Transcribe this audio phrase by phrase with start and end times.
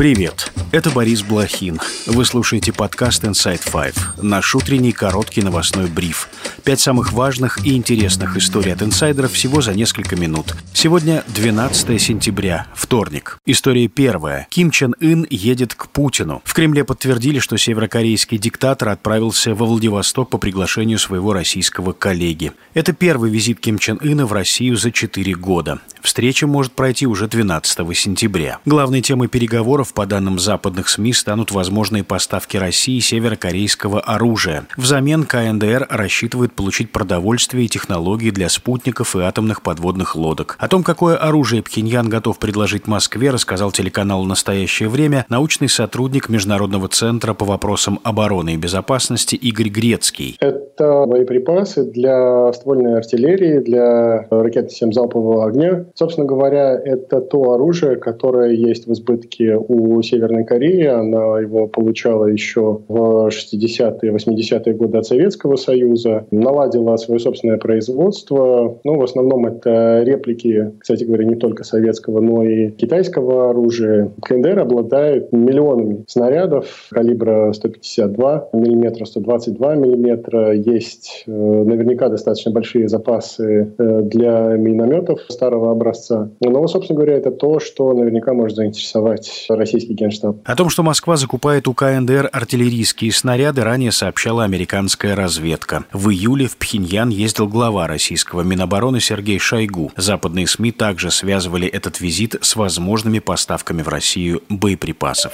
[0.00, 1.78] Привет, это Борис Блохин.
[2.06, 6.30] Вы слушаете подкаст Inside Five, наш утренний короткий новостной бриф.
[6.70, 10.54] Пять самых важных и интересных историй от инсайдеров всего за несколько минут.
[10.72, 13.38] Сегодня 12 сентября, вторник.
[13.44, 14.46] История первая.
[14.50, 16.42] Ким Чен Ын едет к Путину.
[16.44, 22.52] В Кремле подтвердили, что северокорейский диктатор отправился во Владивосток по приглашению своего российского коллеги.
[22.72, 25.80] Это первый визит Ким Чен Ына в Россию за 4 года.
[26.02, 28.58] Встреча может пройти уже 12 сентября.
[28.64, 34.66] Главной темой переговоров, по данным западных СМИ, станут возможные поставки России северокорейского оружия.
[34.76, 40.58] Взамен КНДР рассчитывает получить продовольствие и технологии для спутников и атомных подводных лодок.
[40.58, 46.88] О том, какое оружие Пхеньян готов предложить Москве, рассказал телеканал «Настоящее время» научный сотрудник Международного
[46.88, 50.36] центра по вопросам обороны и безопасности Игорь Грецкий.
[50.38, 57.96] Это боеприпасы для ствольной артиллерии, для ракет систем залпового огня, Собственно говоря, это то оружие,
[57.96, 60.86] которое есть в избытке у Северной Кореи.
[60.86, 66.26] Она его получала еще в 60-е, 80-е годы от Советского Союза.
[66.40, 68.78] Наладила свое собственное производство.
[68.84, 74.10] Ну, в основном это реплики, кстати говоря, не только советского, но и китайского оружия.
[74.22, 80.52] КНДР обладает миллионами снарядов калибра 152 мм, 122 мм.
[80.52, 86.30] Есть э, наверняка достаточно большие запасы э, для минометов старого образца.
[86.40, 90.36] Но, собственно говоря, это то, что наверняка может заинтересовать российский генштаб.
[90.44, 95.84] О том, что Москва закупает у КНДР артиллерийские снаряды, ранее сообщала американская разведка.
[95.92, 99.90] В июле в Пхеньян ездил глава российского Минобороны Сергей Шойгу.
[99.96, 105.32] Западные СМИ также связывали этот визит с возможными поставками в Россию боеприпасов.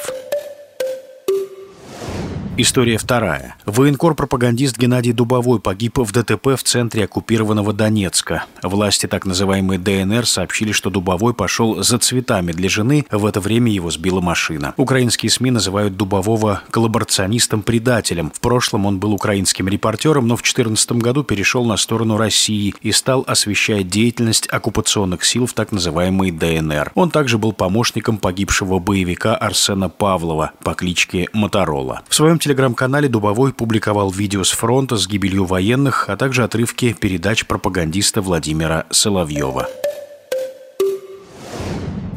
[2.58, 3.54] История вторая.
[3.66, 8.46] Военкор-пропагандист Геннадий Дубовой погиб в ДТП в центре оккупированного Донецка.
[8.62, 13.70] Власти так называемой ДНР сообщили, что Дубовой пошел за цветами для жены, в это время
[13.70, 14.72] его сбила машина.
[14.78, 18.32] Украинские СМИ называют Дубового коллаборационистом-предателем.
[18.34, 22.90] В прошлом он был украинским репортером, но в 2014 году перешел на сторону России и
[22.90, 26.92] стал освещать деятельность оккупационных сил в так называемой ДНР.
[26.94, 32.00] Он также был помощником погибшего боевика Арсена Павлова по кличке Моторола.
[32.08, 37.44] В своем телеграм-канале Дубовой публиковал видео с фронта с гибелью военных, а также отрывки передач
[37.44, 39.66] пропагандиста Владимира Соловьева.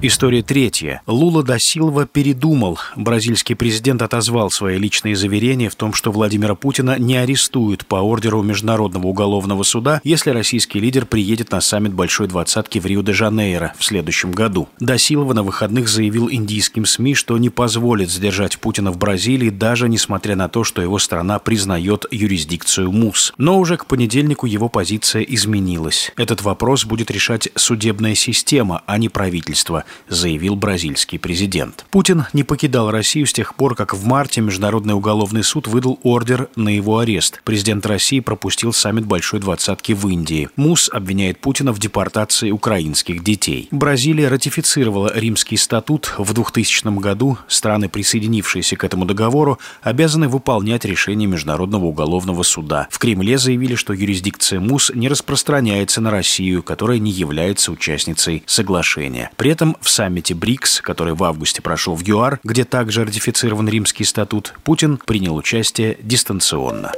[0.02, 1.02] История третья.
[1.08, 2.80] Лула да Силва передумал.
[2.96, 8.42] Бразильский президент отозвал свои личные заверения в том, что Владимира Путина не арестуют по ордеру
[8.42, 14.32] Международного уголовного суда, если российский лидер приедет на саммит Большой Двадцатки в Рио-де-Жанейро в следующем
[14.32, 14.70] году.
[14.80, 19.90] Да Силва на выходных заявил индийским СМИ, что не позволит задержать Путина в Бразилии, даже
[19.90, 23.34] несмотря на то, что его страна признает юрисдикцию МУС.
[23.38, 26.14] Но уже к понедельнику его позиция изменилась.
[26.16, 31.86] Этот вопрос будет решать судебная система, а не правительство заявил бразильский президент.
[31.92, 36.50] Путин не покидал Россию с тех пор, как в марте Международный уголовный суд выдал ордер
[36.56, 37.42] на его арест.
[37.44, 40.50] Президент России пропустил саммит Большой Двадцатки в Индии.
[40.56, 43.68] МУС обвиняет Путина в депортации украинских детей.
[43.72, 47.38] Бразилия ратифицировала Римский статут в 2000 году.
[47.48, 52.88] Страны, присоединившиеся к этому договору, обязаны выполнять решение Международного уголовного суда.
[52.90, 59.32] В Кремле заявили, что юрисдикция МУС не распространяется на Россию, которая не является участницей соглашения.
[59.38, 64.04] При этом в саммите БРИКС, который в августе прошел в ЮАР, где также ратифицирован Римский
[64.04, 66.92] статут, Путин принял участие дистанционно.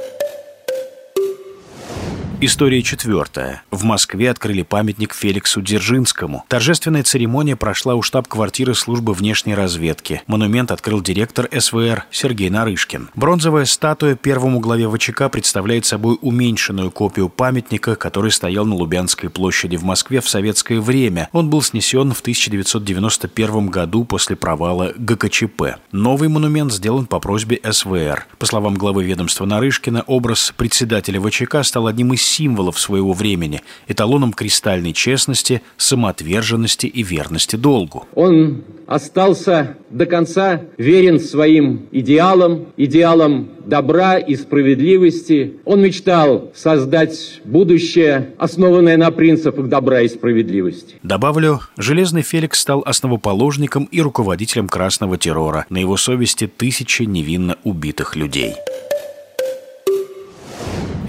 [2.44, 3.62] История четвертая.
[3.70, 6.44] В Москве открыли памятник Феликсу Дзержинскому.
[6.48, 10.22] Торжественная церемония прошла у штаб-квартиры службы внешней разведки.
[10.26, 13.10] Монумент открыл директор СВР Сергей Нарышкин.
[13.14, 19.76] Бронзовая статуя первому главе ВЧК представляет собой уменьшенную копию памятника, который стоял на Лубянской площади
[19.76, 21.28] в Москве в советское время.
[21.30, 25.76] Он был снесен в 1991 году после провала ГКЧП.
[25.92, 28.26] Новый монумент сделан по просьбе СВР.
[28.40, 34.32] По словам главы ведомства Нарышкина, образ председателя ВЧК стал одним из символов своего времени, эталоном
[34.32, 38.06] кристальной честности, самоотверженности и верности долгу.
[38.14, 45.54] Он остался до конца верен своим идеалам, идеалам добра и справедливости.
[45.64, 50.96] Он мечтал создать будущее, основанное на принципах добра и справедливости.
[51.02, 55.66] Добавлю, Железный Феликс стал основоположником и руководителем красного террора.
[55.68, 58.54] На его совести тысячи невинно убитых людей.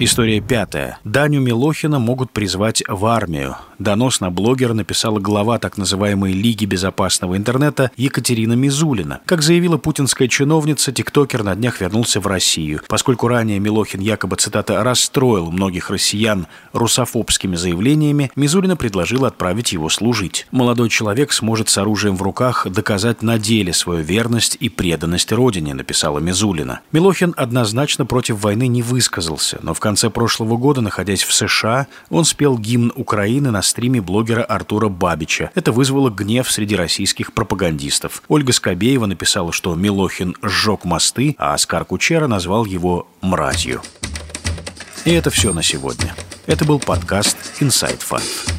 [0.04, 0.98] История пятая.
[1.04, 3.56] Даню Милохина могут призвать в армию.
[3.78, 9.20] Донос на блогера написала глава так называемой Лиги безопасного интернета Екатерина Мизулина.
[9.24, 12.82] Как заявила путинская чиновница, тиктокер на днях вернулся в Россию.
[12.86, 20.46] Поскольку ранее Милохин якобы, цитата, «расстроил многих россиян русофобскими заявлениями», Мизулина предложила отправить его служить.
[20.50, 25.72] Молодой человек сможет с оружием в руках доказать на деле свою верность и преданность родине,
[25.72, 26.80] написала Мизулина.
[26.92, 32.24] Милохин однозначно против войны не высказался, но в конце прошлого года, находясь в США, он
[32.24, 35.52] спел гимн Украины на стриме блогера Артура Бабича.
[35.54, 38.24] Это вызвало гнев среди российских пропагандистов.
[38.26, 43.82] Ольга Скобеева написала, что Милохин сжег мосты, а Оскар Кучера назвал его «мразью».
[45.04, 46.12] И это все на сегодня.
[46.46, 48.53] Это был подкаст Inside Five.